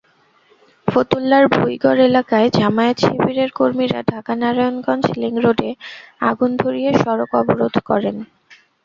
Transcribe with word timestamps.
ফতুল্লার 0.87 1.45
ভুঁইগড় 1.53 1.99
এলাকায় 2.09 2.47
জামায়াত-শিবিরের 2.57 3.49
কর্মীরা 3.59 3.99
ঢাকা-নারায়ণগঞ্জ 4.11 5.05
লিংকরোডে 5.21 5.69
আগুন 6.29 6.51
ধরিয়ে 6.61 6.91
সড়ক 7.01 7.31
অবরোধ 7.41 7.75
করেন। 7.89 8.15